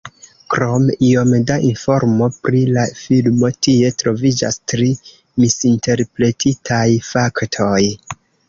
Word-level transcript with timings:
Krom 0.51 0.85
iom 1.07 1.33
da 1.49 1.57
informo 1.67 2.29
pri 2.47 2.61
la 2.79 2.85
filmo, 3.01 3.51
tie 3.67 3.93
troviĝas 4.05 4.59
tri 4.73 4.91
misinterpretitaj 5.45 6.85
faktoj. 7.13 7.81